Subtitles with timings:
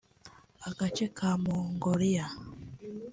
[0.67, 2.25] Agace ka Mongolia